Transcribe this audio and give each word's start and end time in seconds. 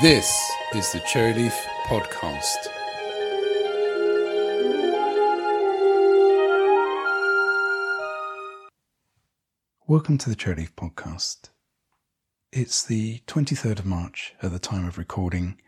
This 0.00 0.50
is 0.74 0.90
the 0.90 1.00
Cherryleaf 1.00 1.52
Podcast. 1.84 2.68
Welcome 9.86 10.18
to 10.18 10.30
the 10.30 10.34
Cherryleaf 10.34 10.72
Podcast. 10.72 11.50
It's 12.52 12.82
the 12.82 13.20
23rd 13.26 13.80
of 13.80 13.86
March 13.86 14.34
at 14.42 14.50
the 14.50 14.58
time 14.58 14.88
of 14.88 14.98
recording, 14.98 15.60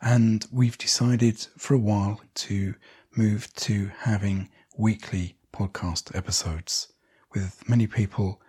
and 0.00 0.46
we've 0.50 0.78
decided 0.78 1.38
for 1.58 1.74
a 1.74 1.78
while 1.78 2.20
to 2.36 2.74
move 3.16 3.52
to 3.56 3.90
having 4.00 4.48
weekly 4.76 5.36
podcast 5.52 6.16
episodes, 6.16 6.92
with 7.34 7.62
many 7.68 7.86
people 7.86 8.40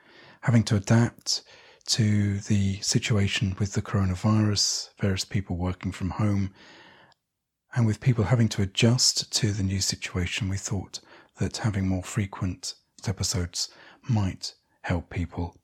having 0.41 0.63
to 0.63 0.75
adapt 0.77 1.43
to 1.87 2.39
the 2.39 2.79
situation 2.81 3.55
with 3.59 3.73
the 3.73 3.81
coronavirus, 3.81 4.89
various 4.99 5.25
people 5.25 5.55
working 5.55 5.91
from 5.91 6.11
home, 6.11 6.53
and 7.75 7.85
with 7.85 8.01
people 8.01 8.25
having 8.25 8.49
to 8.49 8.61
adjust 8.61 9.31
to 9.33 9.51
the 9.51 9.63
new 9.63 9.79
situation, 9.79 10.49
we 10.49 10.57
thought 10.57 10.99
that 11.39 11.57
having 11.57 11.87
more 11.87 12.03
frequent 12.03 12.73
episodes 13.07 13.69
might 14.09 14.53
help 14.81 15.09
people. 15.09 15.55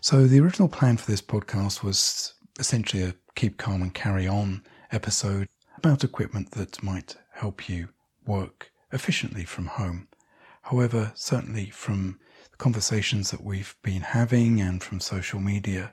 So, 0.00 0.26
the 0.26 0.40
original 0.40 0.68
plan 0.68 0.96
for 0.96 1.10
this 1.10 1.22
podcast 1.22 1.82
was 1.82 2.34
essentially 2.58 3.02
a 3.02 3.14
keep 3.34 3.58
calm 3.58 3.82
and 3.82 3.92
carry 3.92 4.28
on 4.28 4.62
episode 4.90 5.48
about 5.76 6.04
equipment 6.04 6.52
that 6.52 6.82
might 6.82 7.16
help 7.32 7.68
you 7.68 7.88
work 8.24 8.70
efficiently 8.92 9.44
from 9.44 9.66
home. 9.66 10.08
However, 10.72 11.12
certainly 11.14 11.68
from 11.68 12.18
the 12.50 12.56
conversations 12.56 13.30
that 13.30 13.44
we've 13.44 13.76
been 13.82 14.00
having 14.00 14.58
and 14.58 14.82
from 14.82 15.00
social 15.00 15.38
media, 15.38 15.92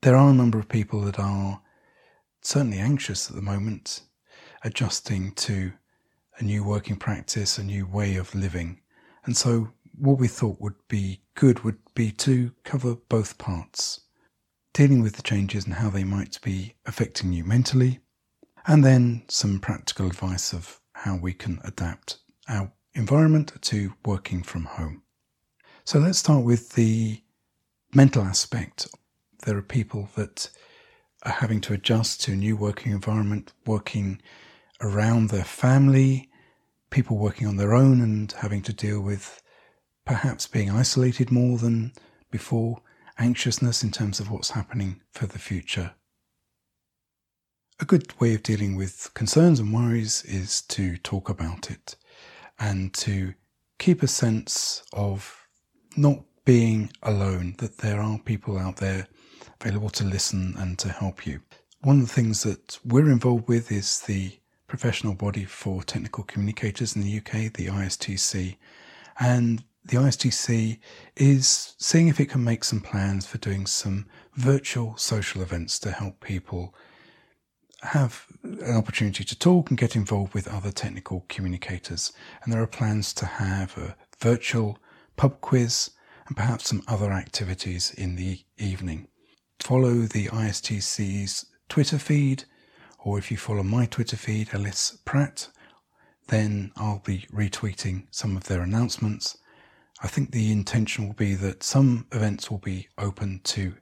there 0.00 0.16
are 0.16 0.30
a 0.30 0.34
number 0.34 0.58
of 0.58 0.68
people 0.68 1.00
that 1.02 1.20
are 1.20 1.62
certainly 2.40 2.78
anxious 2.78 3.30
at 3.30 3.36
the 3.36 3.40
moment, 3.40 4.00
adjusting 4.64 5.30
to 5.34 5.74
a 6.38 6.42
new 6.42 6.64
working 6.64 6.96
practice, 6.96 7.56
a 7.56 7.62
new 7.62 7.86
way 7.86 8.16
of 8.16 8.34
living. 8.34 8.80
And 9.24 9.36
so, 9.36 9.70
what 9.96 10.18
we 10.18 10.26
thought 10.26 10.60
would 10.60 10.88
be 10.88 11.22
good 11.34 11.60
would 11.60 11.78
be 11.94 12.10
to 12.10 12.50
cover 12.64 12.96
both 12.96 13.38
parts 13.38 14.00
dealing 14.72 15.02
with 15.02 15.14
the 15.14 15.22
changes 15.22 15.66
and 15.66 15.74
how 15.74 15.88
they 15.88 16.02
might 16.02 16.40
be 16.42 16.74
affecting 16.84 17.32
you 17.32 17.44
mentally, 17.44 18.00
and 18.66 18.84
then 18.84 19.22
some 19.28 19.60
practical 19.60 20.08
advice 20.08 20.52
of 20.52 20.80
how 20.94 21.14
we 21.14 21.32
can 21.32 21.60
adapt 21.62 22.18
our 22.48 22.72
environment 22.94 23.52
to 23.62 23.94
working 24.04 24.42
from 24.42 24.64
home. 24.64 25.02
So 25.84 25.98
let's 25.98 26.18
start 26.18 26.44
with 26.44 26.70
the 26.70 27.22
mental 27.94 28.22
aspect. 28.22 28.86
There 29.44 29.56
are 29.56 29.62
people 29.62 30.08
that 30.16 30.50
are 31.24 31.32
having 31.32 31.60
to 31.62 31.72
adjust 31.72 32.22
to 32.22 32.32
a 32.32 32.36
new 32.36 32.56
working 32.56 32.92
environment, 32.92 33.52
working 33.66 34.20
around 34.80 35.30
their 35.30 35.44
family, 35.44 36.28
people 36.90 37.16
working 37.16 37.46
on 37.46 37.56
their 37.56 37.74
own 37.74 38.00
and 38.00 38.30
having 38.32 38.62
to 38.62 38.72
deal 38.72 39.00
with 39.00 39.42
perhaps 40.04 40.46
being 40.46 40.70
isolated 40.70 41.30
more 41.30 41.58
than 41.58 41.92
before, 42.30 42.82
anxiousness 43.18 43.82
in 43.82 43.90
terms 43.90 44.20
of 44.20 44.30
what's 44.30 44.50
happening 44.50 45.00
for 45.12 45.26
the 45.26 45.38
future. 45.38 45.92
A 47.80 47.84
good 47.84 48.18
way 48.20 48.34
of 48.34 48.42
dealing 48.42 48.76
with 48.76 49.10
concerns 49.14 49.58
and 49.58 49.72
worries 49.72 50.24
is 50.24 50.62
to 50.62 50.96
talk 50.98 51.28
about 51.28 51.70
it 51.70 51.96
and 52.62 52.94
to 52.94 53.34
keep 53.78 54.04
a 54.04 54.06
sense 54.06 54.84
of 54.92 55.48
not 55.96 56.20
being 56.44 56.92
alone, 57.02 57.56
that 57.58 57.78
there 57.78 58.00
are 58.00 58.18
people 58.20 58.56
out 58.56 58.76
there 58.76 59.08
available 59.60 59.90
to 59.90 60.04
listen 60.04 60.54
and 60.56 60.78
to 60.78 60.88
help 60.88 61.26
you. 61.26 61.40
One 61.80 62.00
of 62.00 62.06
the 62.06 62.14
things 62.14 62.44
that 62.44 62.78
we're 62.84 63.10
involved 63.10 63.48
with 63.48 63.72
is 63.72 64.00
the 64.02 64.38
professional 64.68 65.14
body 65.14 65.44
for 65.44 65.82
technical 65.82 66.22
communicators 66.22 66.94
in 66.94 67.02
the 67.02 67.18
UK, 67.18 67.52
the 67.52 67.66
ISTC. 67.66 68.56
And 69.18 69.64
the 69.84 69.96
ISTC 69.96 70.78
is 71.16 71.74
seeing 71.78 72.06
if 72.06 72.20
it 72.20 72.26
can 72.26 72.44
make 72.44 72.62
some 72.62 72.80
plans 72.80 73.26
for 73.26 73.38
doing 73.38 73.66
some 73.66 74.06
virtual 74.36 74.96
social 74.96 75.42
events 75.42 75.80
to 75.80 75.90
help 75.90 76.20
people 76.20 76.74
have 77.82 78.26
an 78.42 78.76
opportunity 78.76 79.24
to 79.24 79.38
talk 79.38 79.70
and 79.70 79.78
get 79.78 79.96
involved 79.96 80.34
with 80.34 80.48
other 80.48 80.70
technical 80.70 81.24
communicators. 81.28 82.12
And 82.42 82.52
there 82.52 82.62
are 82.62 82.66
plans 82.66 83.12
to 83.14 83.26
have 83.26 83.76
a 83.76 83.96
virtual 84.20 84.78
pub 85.16 85.40
quiz, 85.40 85.90
and 86.26 86.36
perhaps 86.36 86.68
some 86.68 86.82
other 86.86 87.10
activities 87.12 87.92
in 87.92 88.16
the 88.16 88.40
evening. 88.58 89.08
Follow 89.60 90.02
the 90.02 90.26
ISTC's 90.26 91.46
Twitter 91.68 91.98
feed, 91.98 92.44
or 93.00 93.18
if 93.18 93.30
you 93.30 93.36
follow 93.36 93.62
my 93.62 93.86
Twitter 93.86 94.16
feed, 94.16 94.50
Ellis 94.52 94.98
Pratt, 95.04 95.48
then 96.28 96.72
I'll 96.76 97.02
be 97.04 97.26
retweeting 97.32 98.06
some 98.10 98.36
of 98.36 98.44
their 98.44 98.62
announcements. 98.62 99.36
I 100.02 100.08
think 100.08 100.30
the 100.30 100.52
intention 100.52 101.06
will 101.06 101.14
be 101.14 101.34
that 101.34 101.62
some 101.62 102.06
events 102.12 102.50
will 102.50 102.58
be 102.58 102.88
open 102.96 103.40
to 103.44 103.74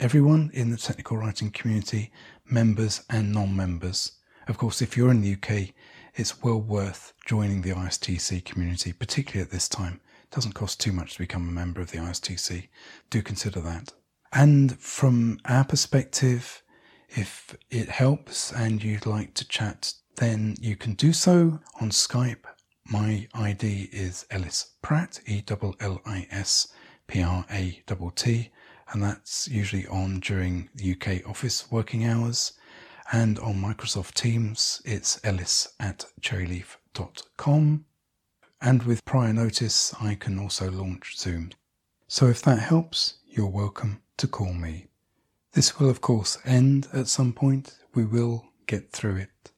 everyone 0.00 0.50
in 0.52 0.70
the 0.70 0.76
technical 0.76 1.16
writing 1.16 1.50
community, 1.50 2.10
members 2.44 3.02
and 3.10 3.32
non 3.32 3.54
members. 3.54 4.12
Of 4.48 4.58
course, 4.58 4.82
if 4.82 4.96
you're 4.96 5.10
in 5.10 5.22
the 5.22 5.34
UK, 5.34 5.74
it's 6.14 6.42
well 6.42 6.60
worth 6.60 7.12
joining 7.26 7.62
the 7.62 7.70
ISTC 7.70 8.44
community, 8.44 8.92
particularly 8.92 9.44
at 9.44 9.50
this 9.50 9.68
time 9.68 10.00
It 10.22 10.34
doesn't 10.34 10.54
cost 10.54 10.80
too 10.80 10.92
much 10.92 11.14
to 11.14 11.20
become 11.20 11.48
a 11.48 11.52
member 11.52 11.80
of 11.80 11.90
the 11.90 11.98
ISTC. 11.98 12.68
Do 13.10 13.22
consider 13.22 13.60
that. 13.60 13.92
And 14.32 14.78
from 14.78 15.38
our 15.44 15.64
perspective, 15.64 16.62
if 17.08 17.56
it 17.70 17.88
helps 17.88 18.52
and 18.52 18.82
you'd 18.82 19.06
like 19.06 19.34
to 19.34 19.48
chat, 19.48 19.94
then 20.16 20.56
you 20.60 20.76
can 20.76 20.94
do 20.94 21.12
so 21.12 21.60
on 21.80 21.90
Skype. 21.90 22.44
My 22.86 23.28
ID 23.32 23.88
is 23.92 24.26
Ellis 24.30 24.72
Pratt, 24.82 25.20
E 25.26 25.42
L 25.48 25.74
L 25.80 26.00
I 26.04 26.26
S 26.30 26.68
P 27.06 27.22
R 27.22 27.46
A 27.50 27.82
T 27.86 27.94
T, 28.14 28.50
and 28.92 29.02
that's 29.02 29.48
usually 29.48 29.86
on 29.86 30.20
during 30.20 30.68
the 30.74 30.92
UK 30.92 31.28
office 31.28 31.70
working 31.70 32.04
hours. 32.04 32.52
And 33.12 33.38
on 33.38 33.56
Microsoft 33.56 34.14
Teams, 34.14 34.80
it's 34.84 35.20
ellis 35.24 35.74
at 35.78 36.06
cherryleaf.com 36.20 37.84
and 38.64 38.82
with 38.84 39.04
prior 39.04 39.34
notice, 39.34 39.92
I 40.00 40.14
can 40.14 40.38
also 40.38 40.70
launch 40.70 41.18
Zoom. 41.18 41.50
So 42.08 42.28
if 42.28 42.40
that 42.42 42.60
helps, 42.60 43.16
you're 43.28 43.46
welcome 43.46 44.00
to 44.16 44.26
call 44.26 44.54
me. 44.54 44.86
This 45.52 45.78
will, 45.78 45.90
of 45.90 46.00
course, 46.00 46.38
end 46.46 46.88
at 46.94 47.08
some 47.08 47.34
point. 47.34 47.76
We 47.94 48.06
will 48.06 48.46
get 48.66 48.90
through 48.90 49.16
it. 49.16 49.52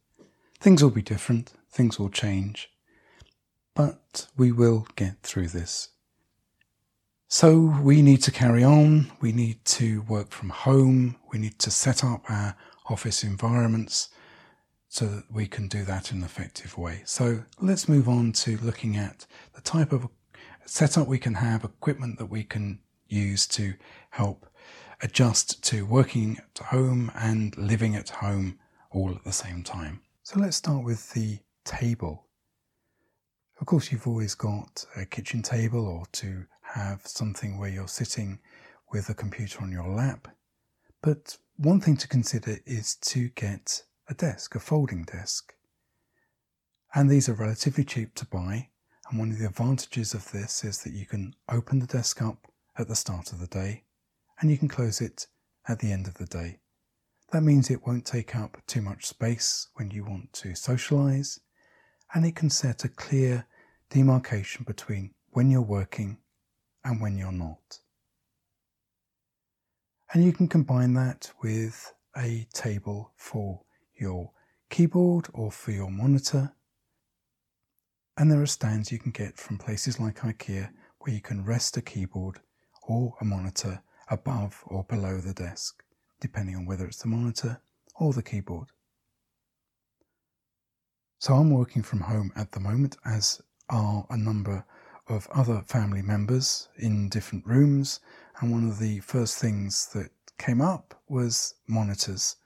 Things 0.58 0.82
will 0.82 0.90
be 0.90 1.02
different, 1.02 1.52
things 1.70 2.00
will 2.00 2.08
change, 2.08 2.68
but 3.76 4.26
we 4.36 4.50
will 4.50 4.88
get 4.96 5.22
through 5.22 5.48
this. 5.48 5.90
So 7.28 7.58
we 7.82 8.02
need 8.02 8.22
to 8.22 8.30
carry 8.30 8.62
on. 8.62 9.10
We 9.20 9.32
need 9.32 9.64
to 9.64 10.02
work 10.02 10.30
from 10.30 10.50
home. 10.50 11.16
We 11.32 11.40
need 11.40 11.58
to 11.58 11.72
set 11.72 12.04
up 12.04 12.30
our 12.30 12.56
office 12.88 13.24
environments 13.24 14.10
so 14.88 15.06
that 15.06 15.24
we 15.32 15.48
can 15.48 15.66
do 15.66 15.84
that 15.84 16.12
in 16.12 16.18
an 16.18 16.24
effective 16.24 16.78
way. 16.78 17.02
So 17.04 17.42
let's 17.60 17.88
move 17.88 18.08
on 18.08 18.30
to 18.32 18.58
looking 18.58 18.96
at 18.96 19.26
the 19.54 19.60
type 19.60 19.92
of 19.92 20.08
setup 20.66 21.08
we 21.08 21.18
can 21.18 21.34
have, 21.34 21.64
equipment 21.64 22.18
that 22.18 22.26
we 22.26 22.44
can 22.44 22.78
use 23.08 23.48
to 23.48 23.74
help 24.10 24.46
adjust 25.02 25.64
to 25.64 25.84
working 25.84 26.38
at 26.38 26.66
home 26.66 27.10
and 27.16 27.56
living 27.58 27.96
at 27.96 28.08
home 28.08 28.58
all 28.92 29.10
at 29.10 29.24
the 29.24 29.32
same 29.32 29.64
time. 29.64 30.00
So 30.22 30.38
let's 30.38 30.56
start 30.56 30.84
with 30.84 31.12
the 31.12 31.40
table. 31.64 32.26
Of 33.60 33.66
course, 33.66 33.90
you've 33.90 34.06
always 34.06 34.34
got 34.34 34.84
a 34.96 35.04
kitchen 35.04 35.42
table 35.42 35.86
or 35.86 36.04
to 36.12 36.44
have 36.76 37.06
something 37.06 37.58
where 37.58 37.70
you're 37.70 37.88
sitting 37.88 38.38
with 38.92 39.08
a 39.08 39.14
computer 39.14 39.62
on 39.62 39.72
your 39.72 39.88
lap. 39.88 40.28
But 41.02 41.38
one 41.56 41.80
thing 41.80 41.96
to 41.96 42.08
consider 42.08 42.58
is 42.66 42.96
to 42.96 43.30
get 43.30 43.82
a 44.08 44.14
desk, 44.14 44.54
a 44.54 44.60
folding 44.60 45.04
desk. 45.04 45.54
And 46.94 47.08
these 47.08 47.28
are 47.28 47.34
relatively 47.34 47.82
cheap 47.82 48.14
to 48.16 48.26
buy. 48.26 48.68
And 49.08 49.18
one 49.18 49.30
of 49.30 49.38
the 49.38 49.46
advantages 49.46 50.12
of 50.12 50.30
this 50.32 50.64
is 50.64 50.82
that 50.82 50.92
you 50.92 51.06
can 51.06 51.34
open 51.48 51.78
the 51.78 51.86
desk 51.86 52.20
up 52.20 52.46
at 52.76 52.88
the 52.88 52.94
start 52.94 53.32
of 53.32 53.40
the 53.40 53.46
day 53.46 53.84
and 54.40 54.50
you 54.50 54.58
can 54.58 54.68
close 54.68 55.00
it 55.00 55.26
at 55.66 55.78
the 55.78 55.90
end 55.92 56.06
of 56.06 56.14
the 56.14 56.26
day. 56.26 56.58
That 57.32 57.42
means 57.42 57.70
it 57.70 57.86
won't 57.86 58.04
take 58.04 58.36
up 58.36 58.58
too 58.66 58.82
much 58.82 59.06
space 59.06 59.68
when 59.76 59.90
you 59.90 60.04
want 60.04 60.32
to 60.34 60.54
socialize 60.54 61.40
and 62.14 62.26
it 62.26 62.36
can 62.36 62.50
set 62.50 62.84
a 62.84 62.88
clear 62.88 63.46
demarcation 63.88 64.64
between 64.64 65.14
when 65.30 65.50
you're 65.50 65.62
working 65.62 66.18
and 66.86 67.00
when 67.00 67.18
you're 67.18 67.32
not. 67.32 67.80
And 70.12 70.24
you 70.24 70.32
can 70.32 70.48
combine 70.48 70.94
that 70.94 71.30
with 71.42 71.92
a 72.16 72.46
table 72.54 73.12
for 73.16 73.60
your 73.96 74.30
keyboard 74.70 75.26
or 75.34 75.50
for 75.50 75.72
your 75.72 75.90
monitor. 75.90 76.54
And 78.16 78.30
there 78.30 78.40
are 78.40 78.46
stands 78.46 78.92
you 78.92 78.98
can 78.98 79.12
get 79.12 79.36
from 79.36 79.58
places 79.58 80.00
like 80.00 80.20
IKEA 80.20 80.70
where 81.00 81.14
you 81.14 81.20
can 81.20 81.44
rest 81.44 81.76
a 81.76 81.82
keyboard 81.82 82.40
or 82.82 83.14
a 83.20 83.24
monitor 83.24 83.82
above 84.08 84.62
or 84.66 84.84
below 84.84 85.18
the 85.18 85.34
desk. 85.34 85.82
depending 86.20 86.56
on 86.56 86.66
whether 86.66 86.86
it's 86.86 87.02
the 87.02 87.08
monitor 87.08 87.60
or 87.96 88.12
the 88.12 88.22
keyboard. 88.22 88.68
So 91.18 91.34
I'm 91.34 91.50
working 91.50 91.82
from 91.82 92.00
home 92.00 92.32
at 92.36 92.52
the 92.52 92.60
moment, 92.60 92.96
as 93.04 93.40
are 93.68 94.06
a 94.10 94.16
number 94.16 94.64
of 95.08 95.28
other 95.32 95.62
family 95.66 96.02
members 96.02 96.68
in 96.76 97.08
different 97.08 97.46
rooms. 97.46 98.00
And 98.40 98.50
one 98.50 98.68
of 98.68 98.78
the 98.78 99.00
first 99.00 99.38
things 99.38 99.86
that 99.94 100.10
came 100.38 100.60
up 100.60 101.00
was 101.08 101.54
monitors. 101.66 102.36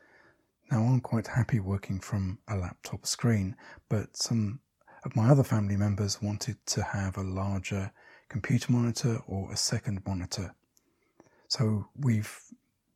Now 0.71 0.83
I'm 0.83 1.01
quite 1.01 1.27
happy 1.27 1.59
working 1.59 1.99
from 1.99 2.39
a 2.47 2.57
laptop 2.57 3.07
screen, 3.07 3.57
but 3.89 4.17
some 4.17 4.61
of 5.05 5.17
my 5.17 5.29
other 5.31 5.43
family 5.43 5.77
members 5.77 6.23
wanted 6.23 6.65
to 6.67 6.83
have 6.83 7.17
a 7.17 7.23
larger 7.23 7.91
computer 8.29 8.71
monitor 8.71 9.21
or 9.27 9.51
a 9.51 9.57
second 9.57 10.03
monitor. 10.07 10.55
So 11.49 11.87
we've 11.99 12.41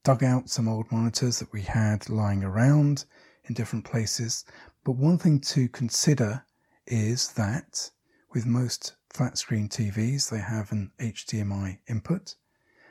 dug 0.05 0.22
out 0.22 0.50
some 0.50 0.69
old 0.69 0.93
monitors 0.93 1.38
that 1.40 1.52
we 1.52 1.62
had 1.62 2.08
lying 2.08 2.44
around 2.44 3.06
in 3.46 3.55
different 3.55 3.84
places. 3.84 4.44
But 4.84 4.96
one 4.96 5.19
thing 5.19 5.40
to 5.40 5.69
consider 5.69 6.44
is 6.87 7.32
that 7.32 7.90
with 8.34 8.46
most 8.46 8.96
flat 9.10 9.38
screen 9.38 9.69
TVs, 9.69 10.28
they 10.28 10.40
have 10.40 10.72
an 10.72 10.90
HDMI 10.98 11.78
input, 11.88 12.34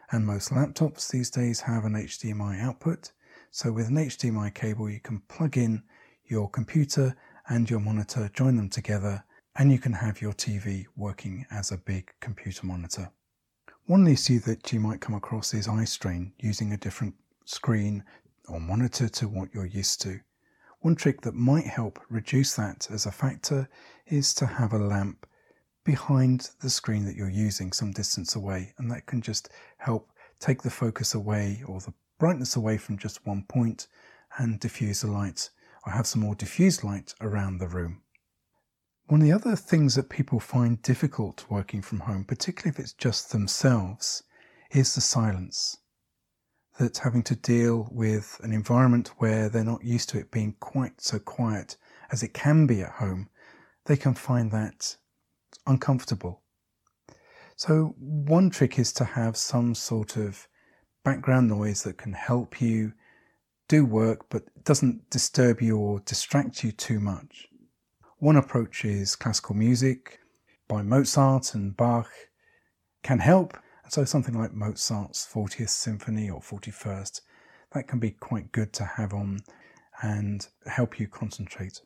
and 0.10 0.25
most 0.25 0.51
laptops 0.51 1.10
these 1.10 1.30
days 1.30 1.60
have 1.60 1.84
an 1.84 1.94
HDMI 1.94 2.62
output. 2.62 3.12
So 3.51 3.69
with 3.74 3.90
an 3.90 3.95
HDMI 3.95 4.54
cable, 4.54 4.90
you 4.90 5.01
can 5.01 5.22
plug 5.28 5.57
in 5.57 5.84
your 6.24 6.50
computer 6.50 7.13
and 7.50 7.69
your 7.69 7.81
monitor, 7.81 8.30
join 8.34 8.56
them 8.56 8.69
together, 8.69 9.22
and 9.57 9.69
you 9.69 9.80
can 9.80 9.92
have 9.92 10.22
your 10.22 10.31
TV 10.31 10.86
working 10.95 11.45
as 11.51 11.72
a 11.72 11.78
big 11.78 12.10
computer 12.22 12.66
monitor. 12.66 13.12
One 13.86 14.07
issue 14.07 14.40
that 14.40 14.72
you 14.72 14.80
might 14.80 15.01
come 15.01 15.13
across 15.13 15.54
is 15.54 15.68
eye 15.68 15.84
strain 15.84 16.31
using 16.40 16.72
a 16.72 16.78
different 16.78 17.16
screen 17.44 18.06
or 18.48 18.62
monitor 18.62 19.10
to 19.10 19.28
what 19.28 19.50
you're 19.54 19.66
used 19.66 20.01
to. 20.04 20.22
One 20.80 20.95
trick 20.95 21.19
that 21.22 21.36
might 21.36 21.66
help 21.66 22.00
reduce 22.10 22.56
that 22.56 22.88
as 22.90 23.06
a 23.06 23.12
factor 23.12 23.68
is 24.07 24.34
to 24.36 24.45
have 24.45 24.72
a 24.72 24.78
lamp 24.78 25.28
behind 25.83 26.50
the 26.62 26.69
screen 26.69 27.06
that 27.06 27.15
you're 27.15 27.30
using 27.30 27.71
some 27.71 27.91
distance 27.91 28.35
away, 28.35 28.74
and 28.77 28.89
that 28.91 29.06
can 29.06 29.21
just 29.21 29.50
help 29.77 30.12
take 30.39 30.62
the 30.62 30.69
focus 30.69 31.13
away 31.13 31.63
or 31.68 31.80
the 31.80 31.94
brightness 32.19 32.56
away 32.56 32.77
from 32.77 32.97
just 32.97 33.25
one 33.25 33.44
point 33.47 33.88
and 34.38 34.59
diffuse 34.59 35.01
the 35.01 35.07
light 35.07 35.50
or 35.85 35.91
have 35.91 36.07
some 36.07 36.21
more 36.21 36.35
diffused 36.35 36.83
light 36.83 37.13
around 37.21 37.57
the 37.57 37.68
room. 37.68 38.01
One 39.07 39.21
of 39.21 39.27
the 39.27 39.33
other 39.33 39.56
things 39.56 39.95
that 39.95 40.09
people 40.09 40.39
find 40.39 40.81
difficult 40.81 41.45
working 41.50 41.81
from 41.81 42.01
home, 42.01 42.24
particularly 42.24 42.69
if 42.69 42.80
it's 42.80 42.94
just 42.94 43.31
themselves, 43.31 44.24
is 44.71 44.95
the 44.95 45.01
silence. 45.01 45.77
That 46.80 46.97
having 46.97 47.24
to 47.24 47.35
deal 47.35 47.89
with 47.91 48.39
an 48.44 48.53
environment 48.53 49.09
where 49.18 49.50
they're 49.50 49.63
not 49.63 49.83
used 49.83 50.09
to 50.09 50.19
it 50.19 50.31
being 50.31 50.56
quite 50.59 51.01
so 51.01 51.19
quiet 51.19 51.77
as 52.12 52.24
it 52.24 52.33
can 52.33 52.65
be 52.65 52.81
at 52.81 52.94
home, 52.94 53.30
they 53.85 53.97
can 53.97 54.13
find 54.13 54.51
that 54.51 54.95
uncomfortable. 55.68 56.42
So, 57.56 57.96
one 58.00 58.50
trick 58.50 58.80
is 58.80 58.92
to 58.94 59.06
have 59.06 59.38
some 59.38 59.76
sort 59.76 60.18
of 60.18 60.48
background 61.04 61.50
noise 61.50 61.84
that 61.84 61.98
can 61.98 62.14
help 62.14 62.62
you 62.62 62.94
do 63.68 63.86
work 63.86 64.26
but 64.30 64.44
doesn't 64.64 65.10
disturb 65.10 65.62
you 65.62 65.78
or 65.78 66.00
distract 66.02 66.64
you 66.64 66.72
too 66.72 67.00
much. 67.00 67.48
One 68.18 68.38
approach 68.38 68.86
is 68.86 69.16
classical 69.16 69.56
music 69.56 70.20
by 70.68 70.82
Mozart 70.82 71.54
and 71.54 71.76
Bach 71.76 72.10
can 73.04 73.20
help. 73.20 73.58
And 73.84 73.92
so 73.92 74.06
something 74.06 74.38
like 74.38 74.54
Mozart's 74.54 75.28
40th 75.32 75.70
Symphony 75.70 76.30
or 76.30 76.40
41st, 76.40 77.22
that 77.74 77.88
can 77.88 78.00
be 78.00 78.12
quite 78.12 78.52
good 78.52 78.72
to 78.74 78.86
have 78.86 79.14
on 79.14 79.40
and 80.02 80.48
help 80.66 81.00
you 81.00 81.08
concentrate. 81.08 81.82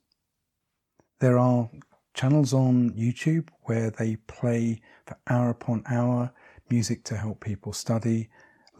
There 1.19 1.39
are 1.39 1.69
channels 2.17 2.51
on 2.51 2.89
YouTube 2.93 3.47
where 3.65 3.91
they 3.91 4.15
play 4.25 4.81
for 5.05 5.15
hour 5.27 5.51
upon 5.51 5.83
hour 5.87 6.33
music 6.67 7.03
to 7.03 7.15
help 7.15 7.39
people 7.39 7.71
study. 7.71 8.27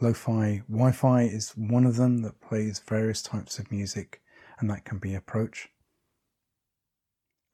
Lo-fi 0.00 0.60
Wi-Fi 0.68 1.22
is 1.22 1.52
one 1.56 1.86
of 1.86 1.94
them 1.94 2.22
that 2.22 2.40
plays 2.40 2.80
various 2.80 3.22
types 3.22 3.60
of 3.60 3.70
music 3.70 4.20
and 4.58 4.68
that 4.68 4.84
can 4.84 4.98
be 4.98 5.14
approach. 5.14 5.68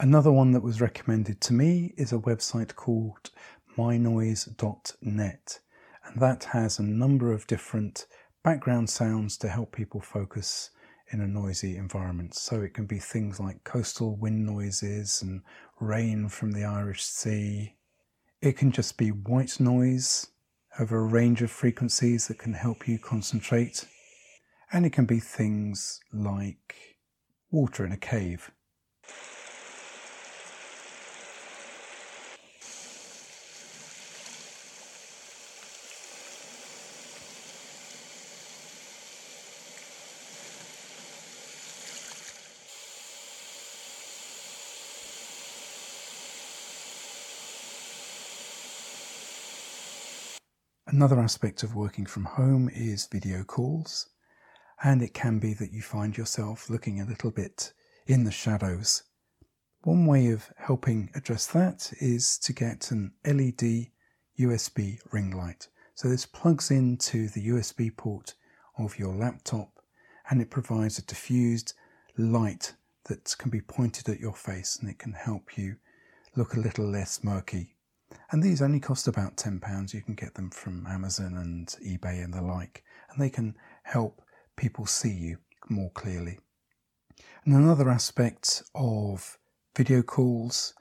Another 0.01 0.33
one 0.33 0.53
that 0.53 0.63
was 0.63 0.81
recommended 0.81 1.43
to 1.43 1.53
me 1.53 1.93
is 1.99 2.15
a 2.15 2.19
website 2.19 2.75
called 2.75 3.31
mynoise.net, 3.77 5.61
and 6.07 6.21
that 6.21 6.45
has 6.45 6.79
a 6.79 6.83
number 6.83 7.31
of 7.31 7.47
different 7.47 8.07
background 8.43 8.89
sounds 8.89 9.37
to 9.37 9.49
help 9.49 9.73
people 9.73 10.01
focus 10.01 10.71
in 11.15 11.21
a 11.21 11.29
noisy 11.29 11.77
environment. 11.77 12.35
So 12.35 12.61
it 12.61 12.75
can 12.75 12.87
be 12.87 12.99
things 12.99 13.39
like 13.39 13.63
coastal 13.63 14.17
wind 14.17 14.45
noises 14.45 15.23
and 15.23 15.43
rain 15.81 16.29
from 16.29 16.51
the 16.51 16.65
Irish 16.65 17.05
Sea. 17.05 17.77
It 18.43 18.57
can 18.57 18.73
just 18.73 18.99
be 18.99 19.11
white 19.11 19.61
noise 19.61 20.27
over 20.81 20.99
a 20.99 21.07
range 21.07 21.41
of 21.41 21.53
frequencies 21.53 22.27
that 22.27 22.39
can 22.39 22.55
help 22.55 22.89
you 22.89 22.99
concentrate. 22.99 23.87
And 24.73 24.85
it 24.85 24.93
can 24.93 25.07
be 25.07 25.21
things 25.21 26.01
like 26.13 26.97
water 27.53 27.87
in 27.87 27.93
a 27.93 27.97
cave. 27.97 28.51
Another 50.95 51.19
aspect 51.19 51.65
of 51.65 51.75
working 51.75 52.07
from 52.07 52.25
home 52.25 52.71
is 52.73 53.09
video 53.09 53.43
calls, 53.43 54.11
and 54.85 55.03
it 55.03 55.13
can 55.13 55.41
be 55.41 55.53
that 55.53 55.73
you 55.73 55.83
find 55.83 56.17
yourself 56.17 56.71
looking 56.71 57.01
a 57.01 57.05
little 57.05 57.33
bit 57.33 57.73
in 58.07 58.23
the 58.23 58.31
shadows. 58.31 59.03
One 59.83 60.07
way 60.07 60.29
of 60.29 60.53
helping 60.57 61.11
address 61.17 61.49
that 61.49 61.93
is 61.99 62.39
to 62.39 62.53
get 62.53 62.93
an 62.93 63.13
LED 63.27 63.89
USB 64.39 65.01
ring 65.11 65.33
light. 65.33 65.67
So 65.97 66.09
this 66.09 66.27
plugs 66.27 66.71
into 66.71 67.27
the 67.27 67.49
USB 67.49 67.91
port 67.97 68.35
of 68.79 68.97
your 68.97 69.17
laptop 69.17 69.81
and 70.31 70.41
it 70.41 70.49
provides 70.49 70.97
a 71.01 71.07
diffused 71.07 71.73
light 72.17 72.73
that 73.07 73.35
can 73.37 73.51
be 73.51 73.61
pointed 73.61 74.09
at 74.09 74.21
your 74.21 74.37
face 74.37 74.79
and 74.81 74.89
it 74.89 75.01
can 75.01 75.15
help 75.15 75.59
you 75.59 75.75
look 76.37 76.55
a 76.55 76.61
little 76.61 76.87
less 76.87 77.25
murky 77.25 77.74
and 78.31 78.43
these 78.43 78.63
only 78.63 78.81
cost 78.81 79.09
about 79.09 79.37
£10. 79.37 79.95
You 79.95 80.03
can 80.03 80.15
get 80.15 80.35
them 80.35 80.51
from 80.51 80.87
Amazon 80.87 81.37
and 81.37 81.67
eBay 81.87 82.23
and 82.25 82.33
the 82.33 82.43
like, 82.43 82.85
and 83.11 83.21
they 83.21 83.31
can 83.31 83.57
help 83.83 84.23
people 84.57 84.87
see 84.87 85.13
you 85.13 85.39
more 85.69 85.91
clearly. 85.91 86.39
And 87.45 87.55
another 87.55 87.91
aspect 87.91 88.63
of 88.75 89.39
video 89.77 90.03
calls 90.03 90.75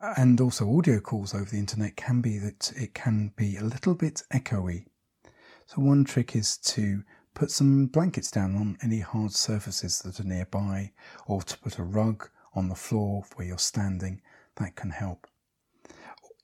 uh, 0.00 0.14
and 0.16 0.40
also 0.40 0.76
audio 0.76 0.98
calls 0.98 1.34
over 1.34 1.44
the 1.44 1.58
internet 1.58 1.96
can 1.96 2.20
be 2.20 2.38
that 2.38 2.72
it 2.76 2.94
can 2.94 3.32
be 3.36 3.56
a 3.56 3.64
little 3.64 3.94
bit 3.94 4.22
echoey. 4.34 4.86
So, 5.66 5.80
one 5.80 6.04
trick 6.04 6.34
is 6.34 6.56
to 6.58 7.04
put 7.34 7.50
some 7.50 7.86
blankets 7.86 8.30
down 8.30 8.56
on 8.56 8.76
any 8.82 8.98
hard 8.98 9.32
surfaces 9.32 10.00
that 10.00 10.18
are 10.18 10.24
nearby, 10.24 10.92
or 11.26 11.42
to 11.42 11.58
put 11.58 11.78
a 11.78 11.84
rug 11.84 12.28
on 12.54 12.68
the 12.68 12.74
floor 12.74 13.24
where 13.36 13.46
you're 13.46 13.58
standing. 13.58 14.20
That 14.56 14.74
can 14.74 14.90
help. 14.90 15.26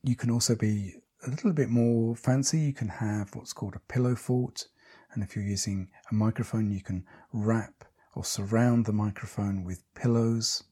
You 0.02 0.16
can 0.16 0.30
also 0.30 0.54
be 0.54 0.94
a 1.26 1.30
little 1.30 1.52
bit 1.52 1.68
more 1.68 2.14
fancy. 2.14 2.58
You 2.58 2.72
can 2.72 2.88
have 2.88 3.34
what's 3.34 3.52
called 3.52 3.74
a 3.74 3.92
pillow 3.92 4.14
fort. 4.14 4.68
And 5.12 5.22
if 5.22 5.34
you're 5.34 5.44
using 5.44 5.90
a 6.10 6.14
microphone, 6.14 6.70
you 6.70 6.80
can 6.80 7.04
wrap 7.32 7.84
or 8.14 8.24
surround 8.24 8.86
the 8.86 8.92
microphone 8.92 9.64
with 9.64 9.82
pillows. 9.94 10.64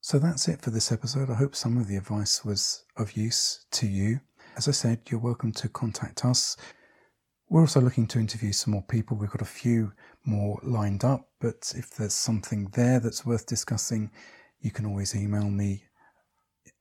So 0.00 0.18
that's 0.18 0.48
it 0.48 0.62
for 0.62 0.70
this 0.70 0.90
episode. 0.90 1.30
I 1.30 1.34
hope 1.34 1.54
some 1.54 1.76
of 1.76 1.86
the 1.86 1.96
advice 1.96 2.44
was 2.44 2.84
of 2.96 3.16
use 3.16 3.66
to 3.72 3.86
you. 3.86 4.20
As 4.56 4.66
I 4.66 4.72
said, 4.72 5.00
you're 5.08 5.20
welcome 5.20 5.52
to 5.52 5.68
contact 5.68 6.24
us. 6.24 6.56
We're 7.48 7.62
also 7.62 7.80
looking 7.80 8.06
to 8.08 8.18
interview 8.18 8.52
some 8.52 8.72
more 8.72 8.84
people. 8.88 9.16
We've 9.16 9.30
got 9.30 9.42
a 9.42 9.44
few 9.44 9.92
more 10.24 10.58
lined 10.62 11.04
up, 11.04 11.28
but 11.40 11.72
if 11.76 11.90
there's 11.90 12.14
something 12.14 12.68
there 12.72 13.00
that's 13.00 13.26
worth 13.26 13.46
discussing, 13.46 14.10
you 14.60 14.70
can 14.70 14.86
always 14.86 15.14
email 15.14 15.50
me 15.50 15.84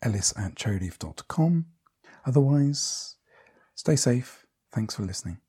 ellis 0.01 0.33
at 0.37 0.55
cherryleaf.com. 0.55 1.65
Otherwise, 2.25 3.15
stay 3.75 3.95
safe. 3.95 4.45
Thanks 4.71 4.95
for 4.95 5.03
listening. 5.03 5.39